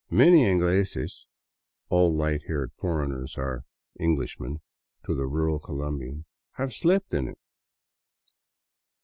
Many 0.09 0.45
ingleses— 0.49 1.27
all 1.91 2.11
light 2.11 2.47
haired 2.47 2.71
foreigners 2.73 3.37
are" 3.37 3.65
Eng 3.99 4.17
lishmen'* 4.17 4.57
to 5.05 5.13
the 5.13 5.27
rural 5.27 5.59
Colombian— 5.59 6.25
have 6.57 6.73
slept 6.73 7.13
in 7.13 7.27
it. 7.27 7.37